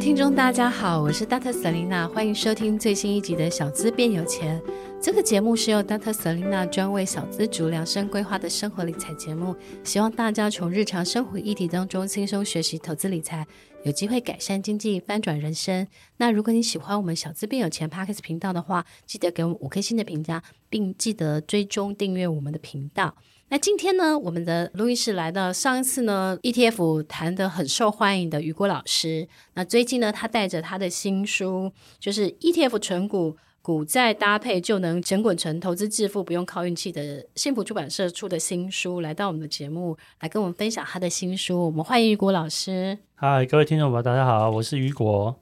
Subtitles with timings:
[0.00, 1.52] 听众大家好，我是 Dr.
[1.52, 4.58] Selina，欢迎收听最新一集的《小资变有钱》。
[4.98, 6.10] 这个节目是由 Dr.
[6.10, 9.54] Selina 专为小资族量身规划的生活理财节目，
[9.84, 13.46] 希望大家从日常生活议题当中轻松学习投资理财，
[13.84, 15.86] 有机会改善经济，翻转人生。
[16.16, 23.14] 那如果你喜欢我们《小资变有钱》Podcast 频道的话，记得给我们五颗星的评价，并记得追踪订阅我们的频道。
[23.52, 29.26] 那今天呢，我们的录音室来到上一次呢，ETF 谈得很受欢迎的雨果老师。
[29.54, 41.66] 那最近呢，他带着他的新书，就是 ETF 纯股，股债搭配就能钱滚成，投资致富不用靠运气的幸福出版社出的新书，来到我们的节目，来跟我们分享他的新书。
[41.66, 42.96] 我们欢迎雨果老师。
[43.16, 45.36] 嗨，各位听众朋友，大家好，我是雨果，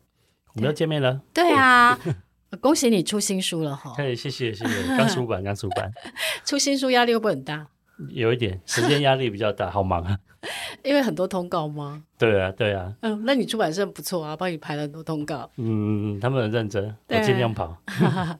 [0.54, 1.20] 我们又见面了。
[1.34, 1.98] 对啊。
[2.62, 3.92] 恭喜你出新书了哈！
[3.94, 5.92] 可以，谢谢谢谢，刚出版刚出版，
[6.46, 7.66] 出新书压力会不会很大？
[8.10, 10.18] 有一点，时间压力比较大，好忙啊。
[10.84, 12.04] 因为很多通告吗？
[12.16, 12.94] 对啊，对啊。
[13.00, 15.50] 嗯，那你出版社不错啊，帮你排了很多通告。
[15.56, 17.76] 嗯，他们很认真，我尽量跑。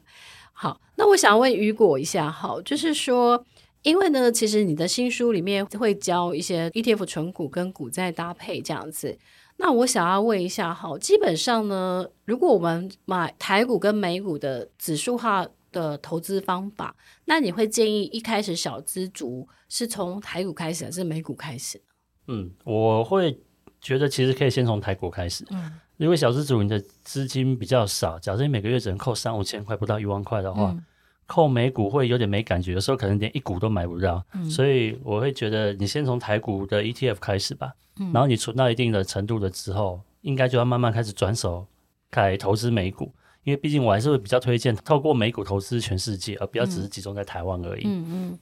[0.53, 3.45] 好，那我想问雨果一下，好，就是说，
[3.83, 9.19] 因为呢，其实你的新书里面会教一些 ETF 纯股跟股债搭配这样子。
[9.57, 15.45] 那我想要问一下，好，基本上呢，如果我们买台股跟美股的指数化
[15.79, 16.95] 的投资方法，
[17.27, 21.81] 那你会建议一开始小资族是从台股开始还是美股开始？
[22.27, 23.39] 嗯，我会
[23.81, 25.45] 觉得其实可以先从台股开始。
[25.51, 30.85] 嗯，因为小资族你的资金比较少，假设你每个月只能扣三五千块，不到一万块的话，嗯、
[31.27, 34.25] 扣美股会有点没感觉，有时候可能连一股都买不到。
[34.35, 37.73] 嗯，所以我会觉得你先从台股的 ETF 开始吧。
[38.01, 41.67] 嗯，然后你存到一定的程度了之后，应该就要慢慢开始转手
[42.11, 43.13] 改投资美股。
[43.49, 47.83] 因为毕竟我还是会比较推荐透过美股投资全世界，而不要只是集中在台湾而已。
[47.87, 48.39] 嗯嗯。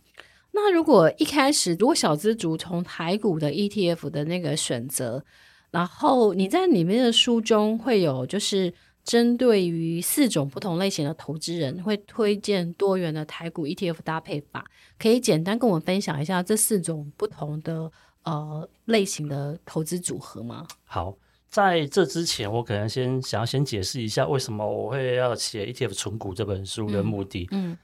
[0.50, 5.24] 那如果一开始如果小资族从台股的 ETF 的那个选择，
[5.70, 8.74] 然后你在里面的书中会有就是
[9.04, 14.64] 针对于四种不同类型的投资人，会推荐多元的台股 ETF 搭配法，
[14.98, 17.92] 可以简单跟我们分享一下这四种不同的
[18.24, 20.66] 呃类型的投资组合吗？
[20.84, 21.14] 好。
[21.56, 27.48] 在这之前，我可能先想要先解释一下为什么我会要写《ETF 存股》这本书的目的。
[27.50, 27.78] 嗯，嗯，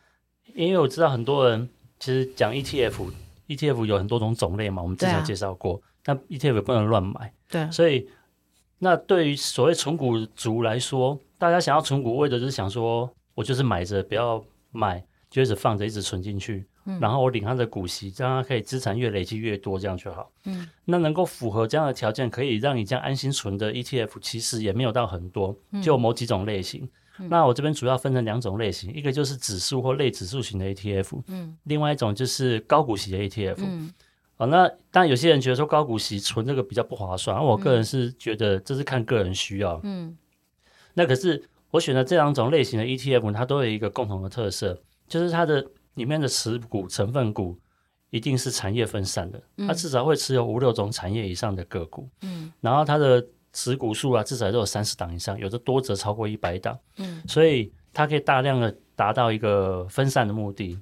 [0.54, 1.66] 因为我知道很多人
[1.98, 7.32] 其实讲 ETF，ETF 有很多种种类嘛，我们之前介绍过，啊、但 ETF 不能乱买。
[7.48, 8.06] 对，所以
[8.78, 16.66] 那对于所谓存股族来说，大家想要存股，为的就是想说我就是买着不要卖，就一直放着，一直存进去。
[16.84, 20.30] 嗯、然后我领他的股息，这样他可以资产越累积越多，这样就好。
[20.44, 26.88] 嗯，那能够符合这样的条件，可以让你这样安心存的 ETF，其实也没有到很多，就某几种类型。
[27.18, 33.58] 嗯、那我这边主要分成两种类型，一个就是指数或类指数型的 ETF，嗯，另外一种就是高股息的 ETF。
[33.58, 33.92] 嗯，
[34.36, 39.78] 好，那当然有些人觉得说高股息存这个比较不划算，而我个人是觉得这是看个人需要。
[39.84, 40.16] 嗯，
[40.94, 45.64] 那可是我选的这两种类型的 ETF，它都有一个共同的特色，就是它的。
[45.94, 47.58] 里面的持股成分股
[48.10, 60.78] 一定是产业分散的，嗯、它至少会持有五六种产业以上的个股，嗯，然后它的持股数啊，至少都有三十档以上，有的多则超过一百档，嗯，所以它可以大量的达到一个分散的目的。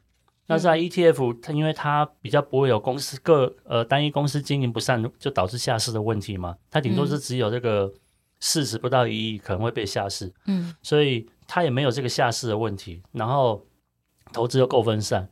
[0.46, 7.92] 那在 ETF，它因为它比较不会有公司个呃单一公司经营不善就导致下市的问题嘛，它顶多是只有这个
[8.40, 13.64] 市值不到一亿可能会被下市，嗯，所以它也没有这个下市的问题，然后。
[14.32, 15.28] 投资又够分散，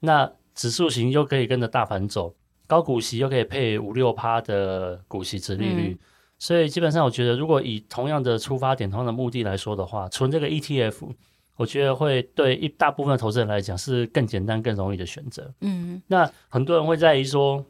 [0.00, 2.34] 那指数型又可以跟着大盘走，
[2.66, 5.98] 高股息又可以配五六趴的股息值利率，嗯、
[6.38, 11.08] 所以基本上我觉得，如果以同样的出发点、同样的目的来说的话，存这个 ETF，
[11.56, 15.52] 我觉得会对一大部分的投资人来讲是更简单、更容易的选择。
[15.60, 17.64] 嗯，那很多人会在意说，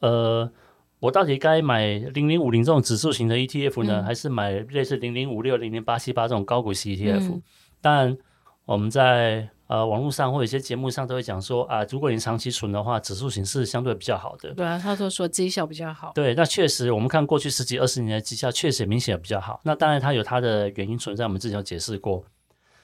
[0.00, 0.50] 呃，
[0.98, 7.40] 我到底该买零零五零这种指数型的 ETF 呢，嗯、还是买类似零零五六、零零八七八这种高股息 ETF？
[7.80, 8.18] 当然、嗯，
[8.64, 14.54] 我们在呃，网络上或者一些节目上都会讲说啊，如果你长期存的话，指数型是相对比较好的。
[14.54, 16.12] 对啊，他都说绩效比较好。
[16.14, 19.60] 对，那确实，我们看过去十几二十年的绩效，确实明显比较好。
[19.64, 22.24] 那当然，它有它的原因存在，我们之前有解释过。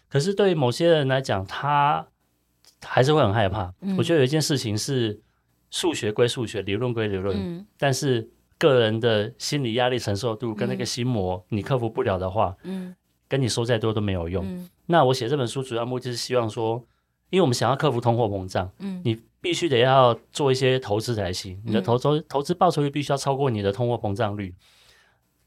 [0.08, 2.05] 可是对于某些人来讲，他
[2.82, 3.73] 还是会很害怕。
[3.81, 5.20] 嗯、我觉得有一件事情是，
[5.70, 12.94] 数学归数学，理论归理论，嗯、但是个人的心理压力承受度跟那个心魔，嗯、你克服不了的话，嗯。
[13.29, 14.46] 跟你说再多都没有用。
[14.46, 16.85] 嗯、那我写这本书主要目的是希望说，
[17.31, 21.59] 因为我们想要克服通货膨胀，嗯，你必须得要做一些投资才行。
[21.65, 24.55] 你的投资、嗯、投资报酬率必须要超过你的通货膨胀率。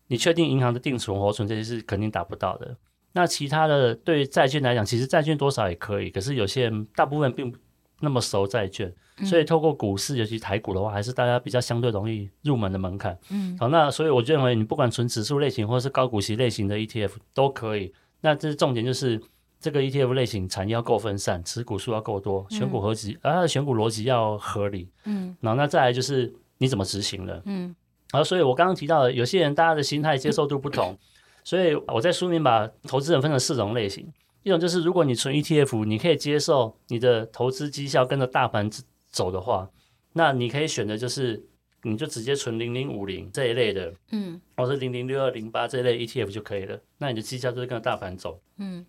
[0.07, 2.75] 你确定银行的定存、活存这些是肯定达不到的。
[3.13, 7.57] 那其他的对债券来讲，其实债券多少也可以，可是有些人大部分并不
[8.01, 13.17] 那么熟债券，嗯、所以透过股市，尤其台股的话，还是大家比较相对容易入门的门槛。
[13.29, 17.93] 嗯，好，那所以我认为你不管存指数类型或者是高股息类型的 ETF 都可以。
[18.21, 19.21] 那这是重点，就是
[19.65, 24.87] 这个 ETF 类型产业要够分散，持股数要够多，选股合集，而它的选股逻辑要合理。
[25.05, 27.41] 嗯，然后那再来就是你怎么执行了。
[27.45, 27.75] 嗯，
[28.11, 30.95] 然后所以我刚刚提到的，有些人大家的心态接受度不同，
[31.43, 34.07] 所以我在书里面把投资人分成四种类型。
[34.43, 38.69] 一种就是，如果你存 ETF，你可以接受你的投资绩效跟着大盘
[39.09, 39.67] 走的话，
[40.13, 41.43] 那你可以选的就是，
[41.81, 46.79] 你就直接存零零五零这一类的，嗯，或是零零六二零八这一类 ETF 就可以了。
[46.99, 48.85] 那你的绩效就是跟着大盘走，嗯。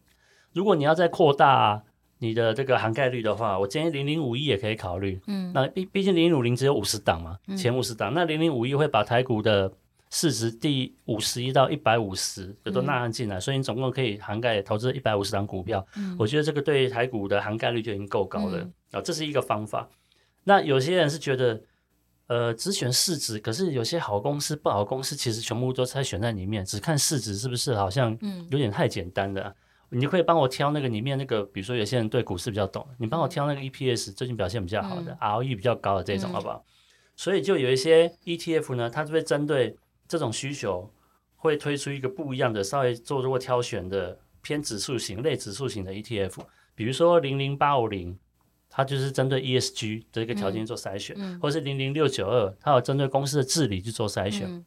[0.56, 1.82] 如果你要再扩大
[2.19, 5.53] 你的这个涵盖率的话，我建议零零五一也可以考虑，嗯。
[5.55, 9.70] 那毕毕竟零零五零只有五十档嘛，前五十档，那零零五一会把台股的
[10.08, 15.87] 市值第五十一到一百五十也都纳入进来，嗯、所以你总共可以涵盖投资一百五十档股票。
[15.99, 19.87] 嗯、我觉得这个对台股的涵盖率就已经够高了啊、这是一个方法。
[20.44, 21.61] 那有些人是觉得，
[22.29, 28.17] 呃，只选市值，可是有些好公司、不好公司，其实全部都在选在里面，只看市值是不是好像
[28.49, 29.43] 有点太简单了。
[29.43, 29.55] 嗯、
[29.90, 36.64] 你就可以帮我挑那个里面那个，比如说有些人对股市比较懂，你帮我挑那个 EPS 最近表现比较好的、嗯、ROE 比较高的这种，好不好？
[36.64, 36.64] 嗯、
[37.16, 39.76] 所以就有一些 ETF 呢，它就会针对。
[40.08, 40.88] 这种需求
[41.34, 46.38] 会推出一个不一样的，稍微做过挑选的偏指数型、类指数型的 ETF，
[46.76, 48.16] 比如说零零八五零，
[48.70, 54.46] 它就是针对 ESG 的一个条件做筛选，嗯嗯、或是零零六九二，它有针对公司的治理去做筛选。
[54.48, 54.64] 嗯、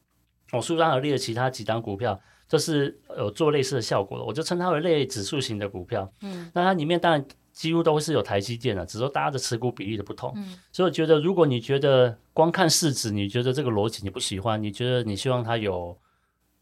[0.51, 2.19] 我书上有列了其他几档股票，
[2.49, 6.11] 就是有做类似的效果的，我就称它为类指数型的股票。
[6.19, 7.25] 嗯，那它里面当然。
[7.51, 10.31] 几乎都是有台积电的，只是说大家的持股比例的不同。
[10.37, 15.97] 嗯、所以我觉得，如果你觉得光看市值，你觉得这个逻辑你不喜欢，你觉得你希望它有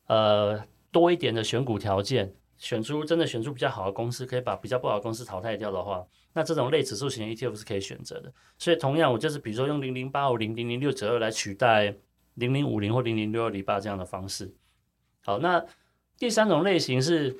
[0.08, 8.34] 呃多一点的选股条件，选出真的选出比较好的公司，可以把比较不好的公司淘汰掉的话，那这种类指数型的 ETF 是可以选择的。
[8.58, 11.94] 所以同样，我就是比如说用零零八五零、零零六九二来取代
[12.36, 14.52] 零零五零或零零六二零八这样的方式。
[15.28, 15.62] 好，那
[16.18, 17.36] 第三种类型是，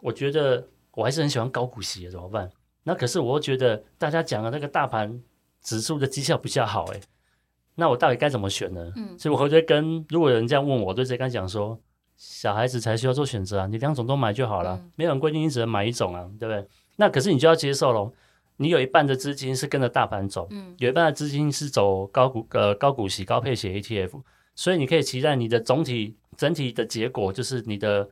[0.00, 2.50] 我觉得我还是很喜欢高股息的，怎么办？
[2.82, 5.18] 那可是我觉得大家讲的那个大盘
[5.62, 7.00] 指数的绩效比较好诶，
[7.76, 8.92] 那我到底该怎么选呢？
[8.96, 11.80] 嗯，所以我会跟如果有人这样问我，我就直接跟他讲说，
[12.18, 16.68] 小孩子才需要做选择啊，你两种都买就好了，嗯、没有人规定你只能买一种啊，对不对？
[16.96, 18.12] 那可是你就要接受喽，
[18.58, 24.20] 你有一半的资金是跟着大盘走，嗯，有一半的资金是走高股呃高股息高配息 ETF，
[24.54, 28.08] 所以你可以期待你的总体整体的结果就是你的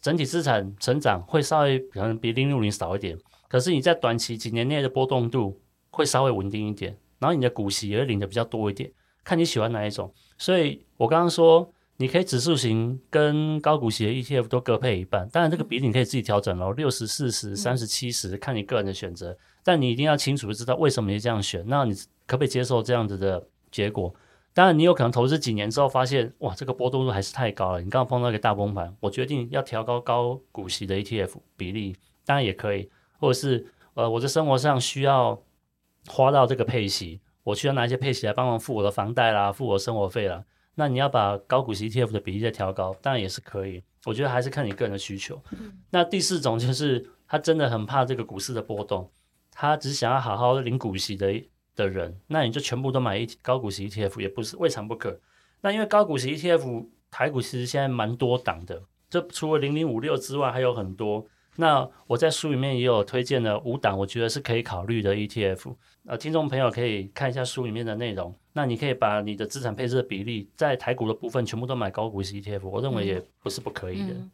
[0.00, 3.18] 整体资产成长会稍微可能比零六零少一点。
[3.48, 5.60] 可是你在短期几年内的波动度
[5.90, 8.90] 会稍微稳定一点，然后你的股息也会领的比较多一点，
[9.24, 10.12] 看你喜欢哪一种。
[10.36, 19.36] 所以我刚刚说，你可以指数型跟高股息的 ETF 都各配一半，当然这个比例你可以自己调整喽，六十四十、三十七十，看你个人的选择。
[19.64, 21.94] 但你一定要清楚的知道为什么你这样选，那你
[22.26, 24.14] 可不可以接受这样子的结果？
[24.56, 27.82] 当然你有可能投资几年之后发现，哇，这个波动度还是太高了。
[27.82, 31.94] 你刚刚碰到一个大崩盘，我决定要调高高股息的 ETF 比例，
[32.24, 32.90] 当然也可以。
[33.18, 35.42] 或者是呃，我在生活上需要
[36.06, 40.42] 花到这个配息，我需要拿一些配息来帮忙付我的房贷啦，付我的生活费啦。
[40.76, 43.82] 那你要把高股息 ETF 的比例再调高，当然也是可以。
[44.06, 45.38] 我觉得还是看你个人的需求。
[45.50, 49.10] 嗯、那第四种就是他真的很怕这个股市的波动，
[49.52, 51.30] 他只想要好好领股息的
[51.76, 55.20] 的人，那你就全部都买一高股息 ETF 也不是未尝不可。
[55.60, 61.26] 那因为高股息 ETF 台股其实现在蛮多档的，这除了零零五六之外还有很多。
[61.58, 65.74] 那我在书里面也有推荐了五档，我觉得是可以考虑的 ETF。
[66.04, 68.34] 呃，听众朋友可以看一下书里面的内容。
[68.52, 74.12] 那你可以把你的资产配置的比例在台股的部分全部都买高股息 ETF，我认为也不是不可以的。
[74.12, 74.30] 嗯嗯、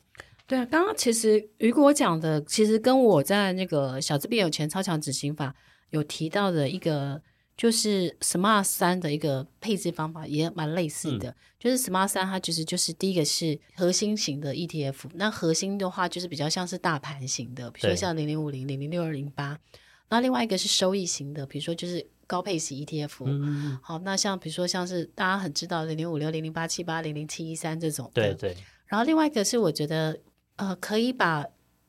[0.48, 5.48] 对啊，刚刚其实雨果讲的，其实跟我在那个《小资变有钱超强执行法》
[5.90, 7.22] 有提到的一个
[7.54, 19.58] 就是 Smart 三的一个配置方法也蛮类似的，嗯、就是 Smart 三它其实就是第一个是核心型的 ETF，那核心的话就是比较像是大盘型的，比如说像零零五零、零零六二零八，
[20.08, 28.56] 那另外一个是收益型的，比如说就是高配型 ETF，嗯，好，那像比如说像是大家很知道零零五六、零零八七八、零零七一三这种，对对，
[28.86, 30.18] 然后另外一个是我觉得
[30.56, 31.46] 呃可以把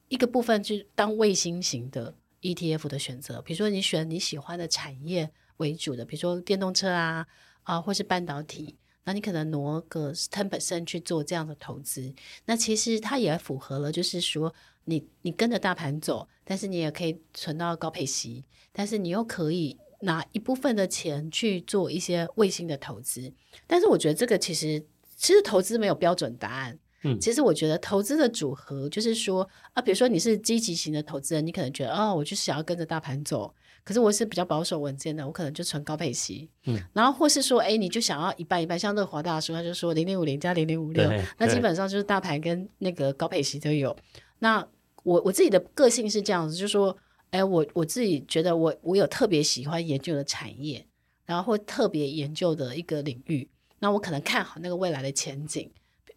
[0.09, 5.31] 一个部分去当卫星型的 ETF 的选择，比如说你选你喜欢的产业。
[5.63, 7.25] 为主的，比如说电动车啊，
[7.63, 12.13] 啊，或是半导体，那你可能挪个 ten percent 去做这样的投资，
[12.45, 14.53] 那其实它也符合了，就是说
[14.83, 23.31] 你你跟着大盘走，但是你也可以存到高配息，但是你又可以拿一部分的钱去做一些卫星的投资，
[23.65, 26.77] 但是我觉得这个其实其实投资没有标准答案。
[27.05, 33.53] 嗯，其实我觉得投资的组合就是说啊，比如说你是积极型的投资人，你可能觉得哦，我就是想要跟着大盘走。
[33.83, 36.49] 可是我是比较保守稳健的，我可能就存高配息。
[36.65, 43.95] 嗯，然后或是说，哎，你就想要一半一半，像乐华大叔他就说零点五零加零点五六，那基本上就是大盘跟那个高配息都有。
[44.39, 44.65] 那
[45.03, 46.95] 我我自己的个性是这样子，就是说，
[47.31, 50.85] 哎，我我自己觉得我我有特别喜欢研究的产业，
[51.25, 53.49] 然后或特别研究的一个领域，
[53.79, 55.69] 那我可能看好那个未来的前景。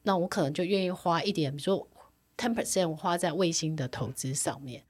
[0.02, 1.88] 那我可能就愿意花一点，比如说
[2.36, 4.80] ten percent 我花在卫星的投资上面。
[4.80, 4.84] 对，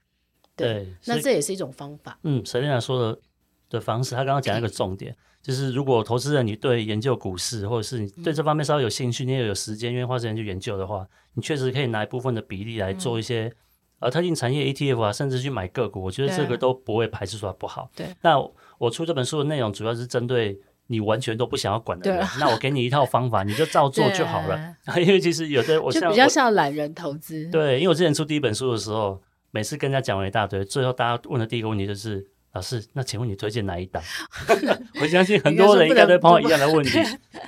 [0.57, 2.19] 对那这也是一种方法。
[2.23, 3.21] 嗯，Selina 说的
[3.69, 13.53] 的方式，他刚刚讲一个重点，就是如果投资人你对研究股市，或者是你对这方面稍微有兴趣，嗯、你也有时间愿意花时间去研究的话，你确实可以拿一部分的比例来做一些、嗯、
[14.01, 16.03] 呃特定产业 ETF 啊，甚至去买个股。
[16.03, 17.91] 我觉得这个都不会排斥说不好。
[17.95, 18.37] 对，那
[18.79, 20.61] 我出这本书的内容主要是针对。
[20.89, 24.77] 你完全都不想要管的人，啊、那我给你一套方法，你就照做就好了。
[25.03, 27.51] 因为其实有的我像就比较像懒人投资。
[27.51, 34.03] 对，因为我之前出第一本书的时候，每次跟人家讲完一大堆，最后大家问的第一个问题就是：老师，那请问你推荐哪一档？
[35.01, 36.99] 我相信很多人应该都碰到一样的问题，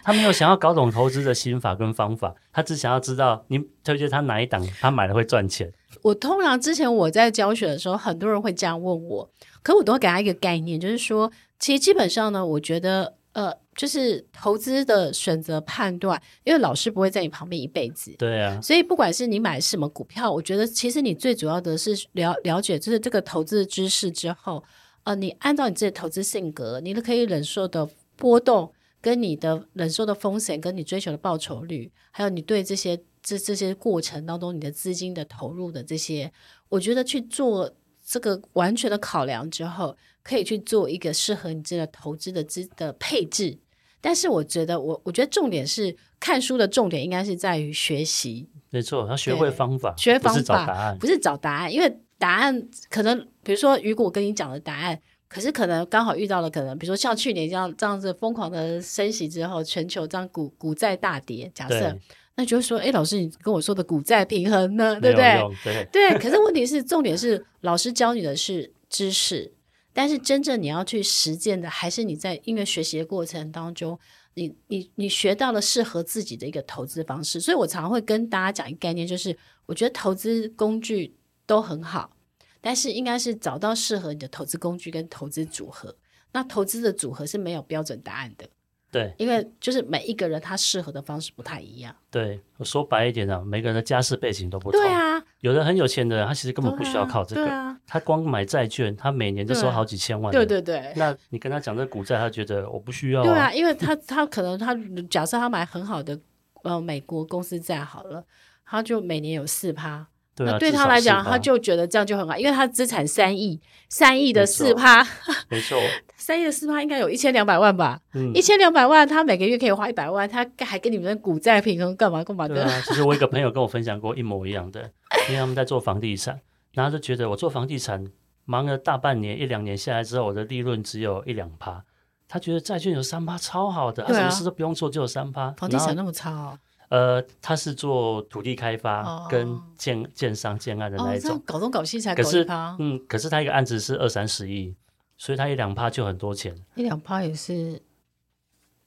[0.03, 5.73] 他没有想要搞懂投资的心法跟方法，他只想要知道你推荐他哪一档，他买了会赚钱。
[6.03, 9.31] 我通常之前我在教学的时候，很多人会这样问我，
[9.63, 13.15] 可我都会给他一个概念，就是说，其实基本上呢，我觉得。
[13.35, 24.65] 呃，就是投资的选择判断，因为老师不会在你旁边一辈子，对啊，所以不管是你买什么股票，我觉得其实你最主要的是了了解，就是这个投资的知识之后，
[25.05, 36.33] 呃，你按照你自己的投资性格，你都可以忍受的波动，跟你的忍受的风险，跟你追求的报酬率，还有你对这些这这些过程当中你的资金的投入的这些，
[36.69, 37.73] 我觉得去做
[38.05, 39.97] 这个完全的考量之后。
[40.21, 43.57] 可以去做一个适合你这个投资的资的配置，
[44.01, 61.97] 但是我觉得我我觉得重点是看书的重点应该是在于学习，没错，要学会方法，学会方法，不是找答案，不是找答案，因为答案可能比如说雨果我跟你讲的答案，可是可能刚好遇到了可能比如说像去年这样这样子疯狂的升息之后，全球这样股股债大跌，假设
[62.37, 65.41] 那就是说，哎，老师你跟我说的股债平衡呢，对不对？
[65.65, 69.53] 对对，可是问题是重点是老师教你的是知识。
[69.99, 73.99] 但是真正你要去实践的，还是你在音乐学习的过程当中，
[74.35, 77.41] 你你你学到了适合自己的一个投资方式。
[77.41, 79.37] 所以我常常会跟大家讲一个概念，就是
[79.67, 82.13] 我觉得投资工具都很好，
[82.61, 85.97] 但是应该是找到适合你的投资工具跟投资组合。
[86.31, 88.49] 那投资的组合是没有标准答案的。
[88.93, 91.93] 对，因为就是每一个人他适合的方式不太一样。
[92.09, 94.81] 对，我说白一点啊，每个人的家世背景都不同。
[94.81, 100.33] 对啊，有的很有钱的人，他其实根本不需要靠这个，啊、他光买债券，他每年就收好几千万。
[100.33, 100.93] 对对对。
[100.97, 103.25] 那你跟他讲这股债，他觉得我不需要、啊。
[103.25, 104.77] 对啊，因为他他可能他
[105.09, 106.19] 假设他买很好的
[106.65, 108.25] 呃美国公司债好了，
[108.67, 110.09] 他就每年有四趴。
[110.35, 115.05] 对啊，那对他来讲，他就觉得这样就很好，因为他资产三亿，三亿的四趴，
[115.49, 115.77] 没错，
[116.17, 118.01] 三亿的四趴应该有一千两百万吧？
[118.15, 122.55] 嗯，一千两百万，他每个月可以花一百万，他还跟你们股债平衡干嘛干嘛的？
[122.55, 124.89] 对啊，其实我一个朋友跟我分享过一模一样的，
[125.29, 126.41] 因为他们在做房地产，
[126.73, 128.05] 然后就觉得我做房地产
[128.45, 131.85] 忙了大半年一两年下来之后，我的利润只有一两趴，
[132.27, 136.59] 他觉得债券有三趴超好的，他什么事都不用做就有三趴，房地产那么差哦。
[136.91, 142.75] 呃，他是做土地开发跟建、哦、建商建案的那一种，哦、搞东搞西才搞一趴。
[142.79, 144.75] 嗯，可是他一个案子是二三十亿，
[145.19, 146.55] 所以他一两趴就很多钱。
[146.77, 147.83] 一两趴也是，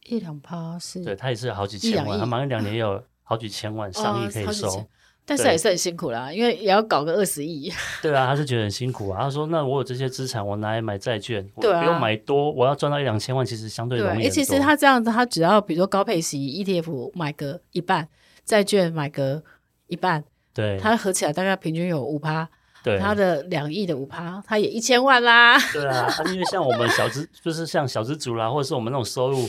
[0.06, 4.84] 一两趴是，对他也是好几千万，他忙一两年也有好几千万， 上亿可以收。
[5.32, 7.72] 但是也是很辛苦啦，因为也要搞个二十亿。
[8.02, 9.24] 对啊，他是觉得很辛苦啊。
[9.24, 18.10] 他说：“那我有这些资产，我拿来买债券，对啊、我不用买多，我要赚到一两千万，其实相对容易。”其实他这样子，他只要比如说高配息 ETF 买个一半，
[18.44, 19.42] 债券买个
[19.88, 20.24] 一半，
[20.54, 22.50] 对，他合起来大概平均有五趴。
[22.84, 25.56] 对，他的两亿的五趴，他也一千万啦。
[25.72, 29.48] 对啊，因为像我们小资，就是像小资族啦，或者是我们那种收入，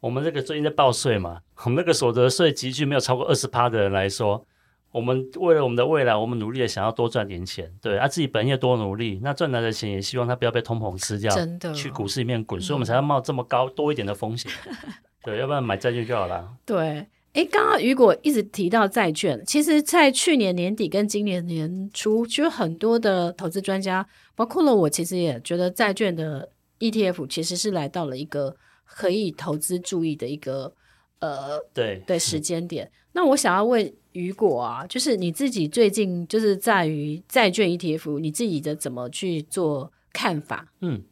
[0.00, 4.44] 我们这个最近在报税嘛，我们那个所得税集聚没有超过二十趴的人来说，
[4.90, 14.50] 我们为了我们的未来，我们努力的想要多赚点钱，对，啊自己本业多努力，那赚来的钱也希望他不要被通膨吃掉，真的去股市里面滚，所以我们才要冒这么高多一点的风险，
[15.24, 16.48] 对，要不然买债券就好了。
[16.64, 17.06] 对。
[17.34, 24.04] 哎，刚刚雨果一直提到债券，其实，在去年年底跟今年年初，其实很多的投资专家，
[24.34, 30.72] 包括了我，其实也觉得债券的 ETF 其实是来到了一个可以投资注意的一个
[31.20, 32.90] 呃，对对时间点。
[33.12, 40.72] 那我想要问雨果啊，就是你自己最近就是在于债券 ETF，你自己的怎么去做看法？
[40.80, 41.04] 嗯。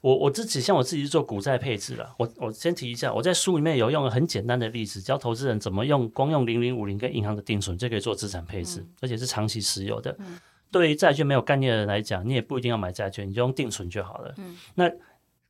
[0.00, 10.14] 我我自己像我自己是做股债配置了，我我先提一下，我在书里面有用了很简单的例子，教投资人怎么用光用零零五零跟银行的定存就可以做资产配置，嗯、而且是长期持有的。
[10.20, 10.38] 嗯、
[10.70, 14.32] 对于债券没有概念的人来讲，你也不一定要买债券，你就用定存就好了。
[14.38, 14.88] 嗯、那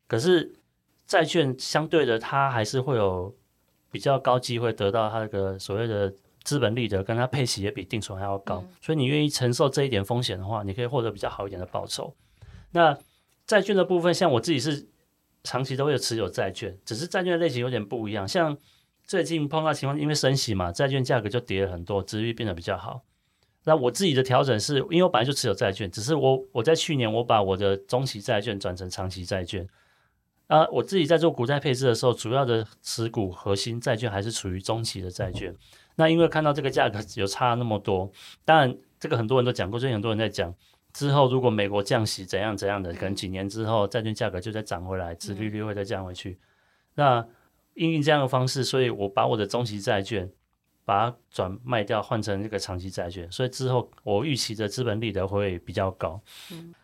[0.06, 0.50] 可是
[1.06, 3.32] 债券相对的，它还是会有
[3.90, 6.10] 比较高机会得到它那个所谓的
[6.49, 12.17] 资本利得，跟它配息也比定存还要高，嗯、所以你愿意承受这一点风险的话，你可以获得比较好一点的报酬。
[12.71, 12.97] 那
[13.47, 14.88] 债券的部分，像我自己是
[15.45, 18.26] 长期都会有持有债券，只是债券的类型有点不一样。
[18.26, 18.57] 像
[19.05, 23.02] 最近碰到情况，因为升息嘛，债券价格就跌了很多，殖利率变得比较好。
[23.64, 29.69] 那我自己的调整是，因为我本来就持有债券，只是我我在去年我把我的中期债券转成长期债券。
[30.47, 35.55] 啊，我自己在做股债配置的时候，主要的持股核心债券还是处于中期的债券。
[35.99, 38.09] 那因为看到这个价格有差那么多，
[38.45, 40.55] 当然这个很多人都讲过，最近很多人在讲。
[40.90, 46.31] 之后，如果美国降息怎样怎样的，可能几年之后债券价格就再涨回来，殖利率会再降回去。
[46.31, 46.38] 嗯、
[46.95, 47.28] 那
[47.75, 50.28] 因为这样的方式，所以我把我的中期债券
[50.85, 56.21] 把它转卖掉，换成这个长期债券，所以之后我预期的资本利得会比较高。
[56.50, 56.75] 嗯，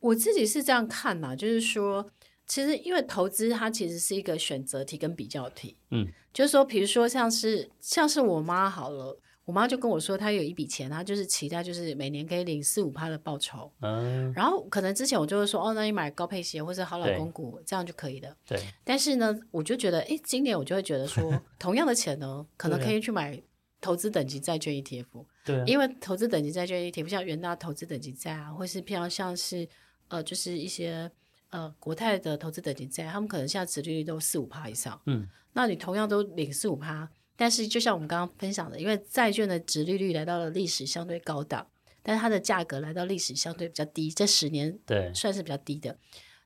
[0.00, 2.10] 我自己是这样看嘛，就是说，
[2.52, 5.74] 其实因为投资它其实是一个选择题跟比较题。
[5.90, 9.18] 嗯，就是说，比如说像是像是我妈好了。
[9.46, 13.72] 我妈就跟我说，她有一笔钱，她就是期待就是每年可以领四五趴的报酬。
[13.80, 18.36] 嗯，然后可能之前我就会说，哦，那你买高配鞋或者好老公股，这样就可以的。
[18.46, 18.60] 对。
[18.84, 23.42] 但是呢，我就觉得，哎，今年我就会觉得说， 同样的钱呢，可能可以去买
[23.80, 25.24] 投资等级债券 ETF。
[25.44, 25.64] 对、啊。
[25.66, 29.66] 因为投资等级债券 ETF，像元大投资等级债啊，或是偏向像是
[30.08, 31.10] 呃，就是一些
[31.52, 35.00] 呃国泰的投资等级债，他们可能现在殖利率都四五趴以上。
[35.06, 35.26] 嗯。
[35.52, 37.08] 那你同样都领四五趴。
[37.34, 41.66] 但是，就像我们刚刚分享的，因为债券的殖利率来到了历史相对高档，
[42.02, 45.96] 但是它的价格来到历史相对比较低，这十年对算是比较低的。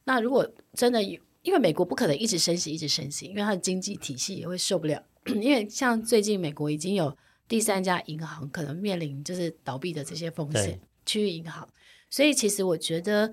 [0.04, 5.02] 那如果真的有，因为美国不可能一直升息，一直升息，因为它的经济体系也会受不了。
[5.26, 7.14] 因为像最近美国已经有
[7.48, 11.68] 第三家银行可能面临就是倒闭的这些风险，区域银行。
[12.08, 13.30] 所以其实我觉得，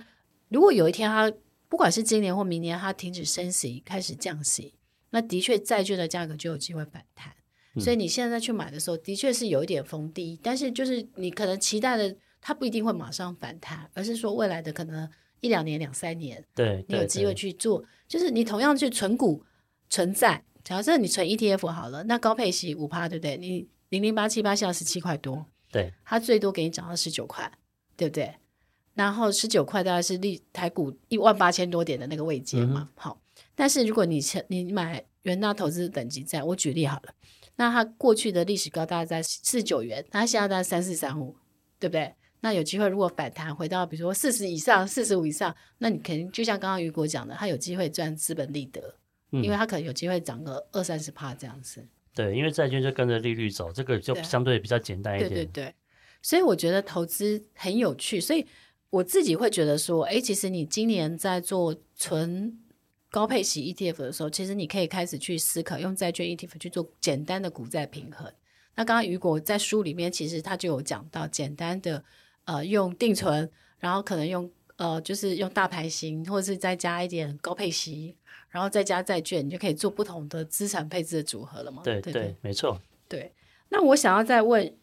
[0.49, 1.31] 如果有一天它
[1.73, 4.75] 不管是今年或明年它停止升息，开始降息，
[5.09, 7.33] 那的确债券的价格就有机会反弹。
[7.79, 15.09] 所以你现在去买的时候，的确是有一点逢低，但是就是你可能期待的，它不一定会马上反弹，而是说未来的可能
[15.39, 17.83] 一两年、两三年，对，你有机会去做。
[18.07, 19.43] 就是你同样去存股、
[19.89, 23.35] 存债，假设你存 ETF 好了，那高配息五趴，对不对？
[23.37, 27.51] 你零零八七八现在十七块多，对，它最多给你涨到十九块，
[27.97, 28.35] 对不对？
[28.93, 33.21] 然后十九块大概是立台股一万八千多点的那个位阶嘛，嗯、好。
[33.55, 37.13] 但是如果你你买元大投资等级债，我举例好了。
[37.55, 41.35] 那它过去的历史高大概在四九元，那它现在大概三四三五，
[41.79, 42.13] 对不对？
[42.41, 48.95] 那有机会如果反弹回到比如说四十以上、四十五以上，那你肯定就像刚刚雨果讲的，它有机会赚资本利得，
[49.31, 51.87] 嗯、因为它可能有机会涨个二三十趴这样子。
[52.15, 55.29] 对，因为债券就跟着利率走，这个就相对比较简单一点。
[55.29, 55.75] 对，对对对，
[56.21, 58.45] 所以我觉得投资很有趣，所以
[58.93, 62.59] 我自己会觉得说，哎，其实你今年在做纯。
[63.09, 68.25] 高配息 ETF 的时候，其实你可以开始去思考用债券 ETF 去做简单的股债平衡。
[68.73, 72.03] 那刚刚雨果在书里面其实他就有讲到简单的
[72.45, 78.17] 呃用定存，然后可能用呃就是用大牌型，或者是再加一点高配息，
[78.49, 81.83] 然后再加债券，你就可以做不同的资产配置的组合了嘛？
[81.83, 82.81] 对对，对对没错。
[83.07, 83.31] 对，
[83.69, 84.75] 那我想要再问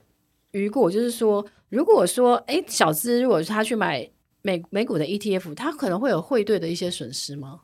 [0.52, 4.08] 雨果，就是说，如果说哎小资如果他去买
[4.42, 7.60] 美美股的 ETF，他可能会有汇兑的一些损失吗？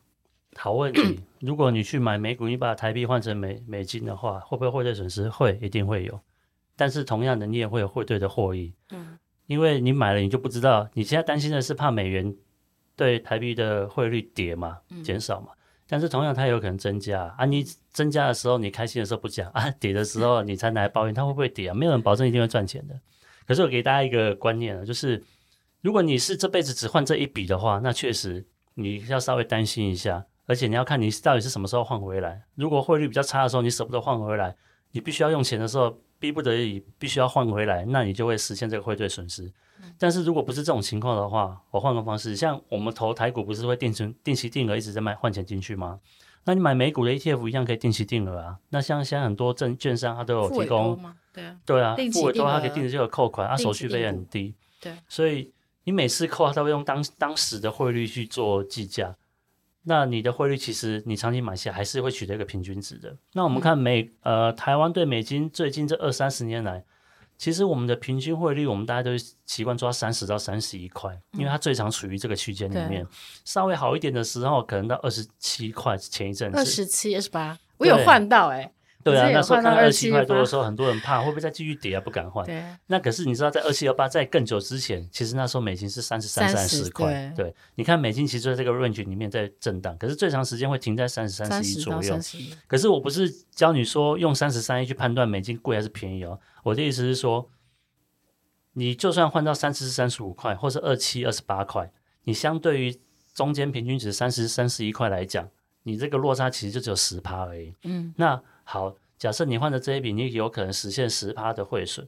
[0.57, 5.29] 好问题，如果你去买美股，你把台币换成美美金的话，会不会汇兑损失？
[5.29, 6.20] 会，一定会有。
[6.77, 8.72] 但是同样的，你也会有汇兑的获益。
[8.90, 10.88] 嗯，因为你买了，你就不知道。
[10.94, 12.35] 你现在担心的是怕美元
[12.94, 15.49] 对台币的汇率跌嘛，减少嘛。
[15.88, 17.44] 但是同样，它有可能增加啊。
[17.44, 21.75] 你增加的时候，你开心的时候不讲 啊，跌的时候你才来抱怨它会不会跌啊？
[21.75, 22.99] 没有人保证一定会赚钱的。
[23.46, 25.22] 可是我给大家一个观念啊，就是。
[25.83, 28.44] 如果你是这辈子只换这一笔的话，那确实
[28.75, 32.42] 你要稍微担心一下，而且你要看你到底是什么时候换回来。
[32.57, 34.57] 如果汇率比较差的时候，你舍不得换回来，
[34.90, 39.53] 你必须要用钱的时候，逼不得已必须要换回来，那你就会实现这个汇兑损失。
[39.99, 46.01] 但是如果不是这种情况的话，我换个方式，像我们投台股不是会定存、定期定额一直在卖换钱进去吗？
[46.45, 48.59] 那你买美股的 ETF 一样可以定期定额啊。
[48.69, 51.01] 那像现在很多证券商它都有提供，
[51.33, 54.55] 对啊，对啊，付委托它可以定时就有扣款，它、啊、手续费也很低。
[54.81, 55.53] 对，所以
[55.85, 59.17] 你每次扣，它会用当当时的汇率去做计价。
[59.85, 63.17] 那你的汇率其实你长期买下还是会取得一个平均值的。
[63.33, 66.85] 那我们看美、嗯、呃台湾对美金最近这二三十年来。
[67.38, 69.11] 其实我们的平均汇率，我们大家都
[69.44, 73.03] 习惯抓三十到三十一块，因为它最常处于这个区间里面。
[73.03, 73.09] 嗯、
[73.44, 75.96] 稍微好一点的时候，可能到二十七块。
[75.96, 78.72] 前一阵子二十七、二十八，我有换到哎、欸。
[79.11, 82.45] 对啊，那时候看二十七块多的时候，很多人怕会不会再继续跌啊，不敢换。
[82.45, 82.62] 对。
[82.87, 87.33] 那可是你知道，在二七幺八在更久之前，其实那时候美金是三十三、三十块。
[87.37, 87.55] 对。
[87.75, 92.19] 你看美金其实在这个 range 里面在震荡，可是最长时间会停在三十三十一左右。
[92.66, 96.38] 可是我不是教你说用三十三一去判断美金贵还是便宜哦。
[96.62, 97.49] 我的意思是说。
[98.79, 101.90] 你就算换到三十三十五块，或是二七二十八块，
[102.25, 102.95] 你相对于
[103.33, 105.49] 中间平均值三十三十一块来讲，
[105.85, 107.75] 你这个落差其实就只有十趴而已。
[107.85, 108.38] 嗯，那
[108.69, 112.07] 好，假设你换的这一笔，你有可能实现十趴的汇损，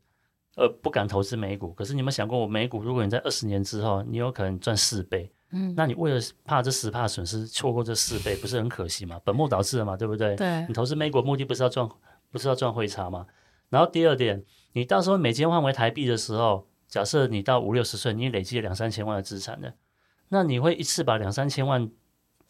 [0.57, 1.73] 呃不敢投资美股。
[1.73, 5.31] 可是你有没有想过，我美股如果你在二十年之后，你有可能赚四倍？
[5.53, 9.21] 嗯，那你为了怕这十趴损失，错过这四倍，不是很可惜吗？
[9.25, 10.35] 本末倒置了嘛，对不对？
[10.35, 11.89] 对，你投资美股目的不是要赚，
[12.31, 13.25] 不是要赚汇差吗？
[13.71, 14.45] 然后第二点。
[14.75, 19.75] 你到时候美金换回台币的时候，假设你到五六十岁，你累积了两三千万的资产的，
[20.29, 21.91] 那你会一次把两三千万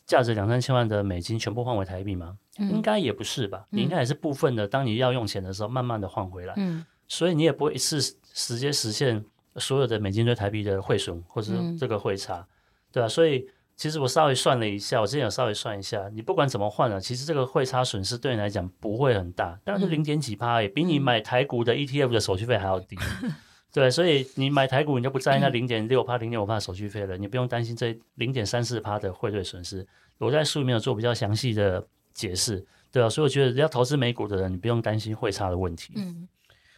[0.08, 2.36] 价值两三千万的美金全部换回台币吗？
[2.58, 4.66] 嗯、应该也不是吧，你应该也是部分的。
[4.66, 6.54] 当你要用钱的时候，慢慢的换回来。
[6.56, 8.00] 嗯，所以你也不会一次
[8.32, 12.46] 直接实现所有的美金对台币的汇损或者这个汇差，嗯、
[12.90, 13.08] 对吧、啊？
[13.08, 13.48] 所以。
[13.78, 22.96] 其实我稍微算了一下，我之前有稍微算一下，你不管怎么换了，其实这个汇差损失对你来讲不会很大，但是零点几趴，也比你买台股的 ETF 的手续费还要低。
[23.72, 29.86] 对，所以你买台股，你就不在意那零点六趴、零点五趴手续费了，你不用担心这零点三四趴的汇兑损失。
[30.18, 35.92] 我在书里面有做比较详细的解释，对啊，所以我觉得要投资美股的人，你不用担心汇差的问题。
[35.96, 36.26] 嗯。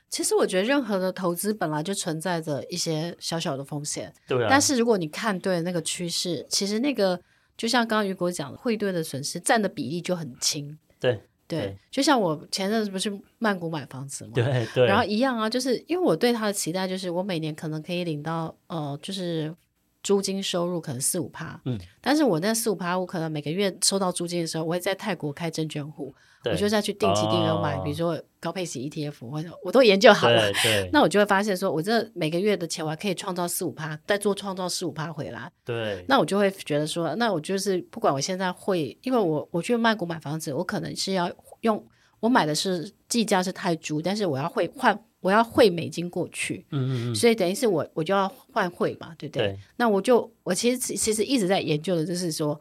[0.09, 4.49] 其实我觉得任何的投资本来就存在着一些小小的风险，对啊。
[4.51, 7.21] 但是如果你看对那个趋势，其实那个
[7.57, 10.77] 就像刚刚雨果讲的，汇兑的损失占的比例就很轻。
[10.99, 14.87] 对对，对就像我前阵子不是曼谷买房子嘛，对对。
[14.87, 19.55] 然后一样啊，就是因为我对他的期待就是我每年可能可以领到呃，就是
[20.03, 21.79] 租金收入可能四五趴，嗯。
[22.01, 26.15] 但是我那四五趴，我可能每个月收到租金的时候，我会在泰国开证券户。
[26.47, 30.51] 我就再去定期定额买，哦、比如说高配息 ETF，或者我都研究好了。
[30.91, 35.53] 那我就会发现说，我这每个月的钱我还可以创造四五趴，再做创造四五趴回来。
[35.67, 36.03] 对。
[36.09, 41.87] 那我就会觉得说，那我就是不管我现在会，因为我我去曼谷买房子，我可能是要用
[42.21, 46.65] 我买的是计价是泰铢，但是我要会换，我要汇美金过去。
[46.71, 47.15] 嗯嗯嗯。
[47.15, 49.49] 所以等于是我我就要换汇嘛，对不对？
[49.49, 49.59] 对。
[49.77, 52.61] 那我就我其实其实一直在研究的就是说。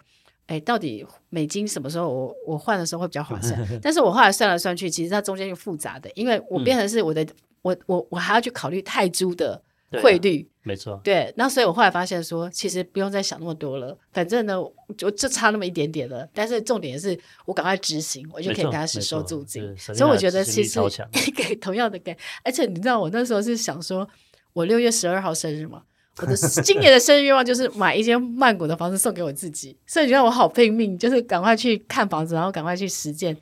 [0.50, 3.56] 哎，到底美金什么时候我我换的时候会比较划算？
[3.84, 7.28] 但是我后来算来算去，其实它中间又复杂的，因为我变成是我的，嗯、
[7.62, 9.62] 我我我还要去考虑泰铢的
[10.02, 11.00] 汇率，没错。
[11.04, 14.56] 对，那所以我后来发现说，其实不用再想那么多了，反正呢，
[14.98, 16.28] 就就差那么一点点了。
[16.34, 19.76] 但是重点是我赶快执行，我就可以开始收租金。
[19.78, 20.80] 所以我觉得其实
[21.36, 24.08] 给同样的给，而且你知道我那时候是想说，
[24.54, 25.84] 我六月十二号生日嘛。
[26.22, 33.38] 我的 今年的生日愿望就是买一间曼谷的房子送给我自己，所以你觉得我好拼命，就是赶快去看房子，然后赶快去实践，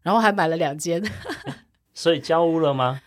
[0.00, 1.02] 然后还买了两间。
[1.92, 3.02] 所以交屋了吗？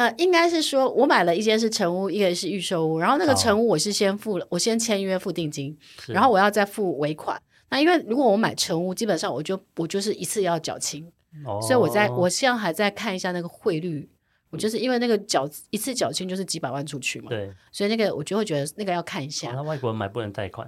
[0.00, 2.98] 呃，应该是说我买了一间是成屋，一个是预售屋。
[2.98, 5.76] 然后那个成屋我是先付了，我先签约付定金，
[6.08, 7.38] 然后我要再付尾款。
[7.68, 11.06] 那因为如果我买成屋，基本上我就我就是一次要缴清，
[11.44, 14.08] 哦、所以我在我现在还在看一下那个汇率。
[14.48, 19.52] 我就是因为那个缴一次缴清就是几百万出去嘛，对，所以那个我就会觉得那个要看一下。
[19.52, 20.66] 那外国人买不能贷款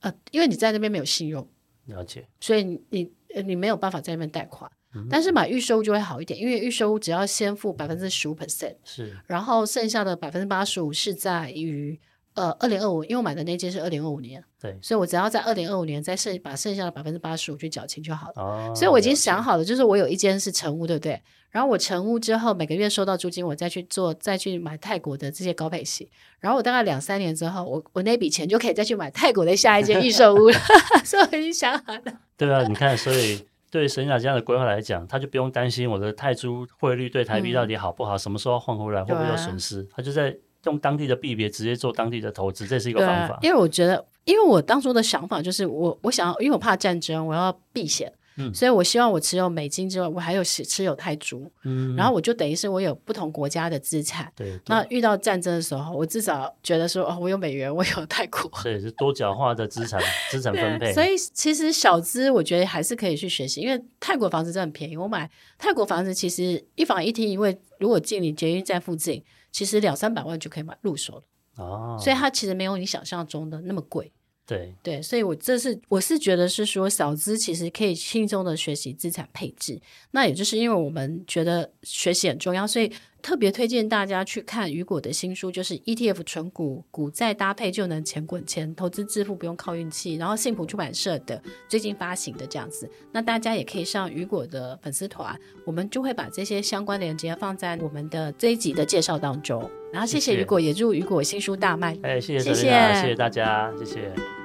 [0.00, 1.46] 呃，因为你在那边没有信用，
[1.84, 3.12] 了解，所以你你
[3.44, 4.68] 你没有办法在那边贷款。
[4.94, 12.00] 嗯、但是买预售就会好一点，因为预售只要先付百分之十五 percent，是，然后剩下的百分之八十五是在于。
[12.34, 18.42] 呃，二零二五，因为我买的那间是二零二五年，对，所以我只要在二零二五年再剩把剩下的百分之八十五去缴清就好了。
[18.42, 21.22] 哦，所以我已经想好了，就是我有一间是成屋，对不对？
[21.50, 30.58] 然后我成屋之后每个月收到租金，我再去做再去买泰国的这些高配系，然后我大概两三年之后，我我那笔钱就可以再去买泰国的下一间预售屋了。
[31.06, 32.02] 所以我已经想好了。
[32.36, 40.36] 对啊，你看，所以对沈雅这样的规划来讲，他就不用担心我的泰铢汇率对台币到底好不好，嗯、什么时候换回来会不会有损失，他就在。
[40.66, 43.38] 用当地的币别直接做当地的投资，这是一个方法。
[43.42, 48.10] 因为我觉得，因为我当初的想法就是我，我我想要，因为我怕战争，我要避险。
[48.36, 60.92] 嗯，所以我希望我持有美金之外，我还有持持有泰铢，嗯，然后我就等于是我有不同国家的资产，对，那遇到战争的时候，我至少觉得说，哦，我有美元，我有泰国， 对，是多角化的资产 资产分配。
[60.92, 71.22] 所以其实小资我觉得还是可以去学习，因为泰国房子真的很便宜，我买泰国房子其实一房一厅，因为如果进你捷运站附近，其实两三百万就可以买入手了，
[71.64, 74.12] 哦，所以它其实没有你想象中的那么贵。
[74.46, 79.80] 对对，所以我这是我是觉得是说，小资其实可以轻松的学习资产配置。
[80.10, 82.92] 那也就是因为我们觉得学习很重要，所以
[83.24, 90.16] 特别推荐大家去看雨果的新书，就是 ETF 纯股，股债搭配就能钱滚钱，投资致富不用靠运气。
[90.16, 95.34] 然后信普出版社的最近发行的这样子，那大家也可以上雨果的粉丝团，
[95.64, 99.70] 我们就会把这些相关链接放在我们的这一集的介绍当中。
[99.90, 101.96] 然后谢谢雨果，也祝雨果新书大卖。
[102.02, 104.43] 哎，谢谢谢谢谢谢大家，谢谢。